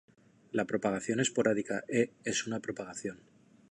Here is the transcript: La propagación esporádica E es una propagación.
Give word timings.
La 0.51 0.65
propagación 0.65 1.19
esporádica 1.19 1.83
E 1.87 2.13
es 2.23 2.47
una 2.47 2.59
propagación. 2.59 3.19